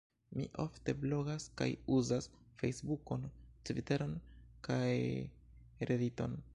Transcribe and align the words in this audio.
Mi 0.37 0.45
ofte 0.61 0.93
blogas 1.01 1.45
kaj 1.61 1.67
uzas 1.97 2.29
Fejsbukon, 2.61 3.29
Tviteron 3.69 4.19
kaj 4.69 4.85
Rediton. 5.93 6.39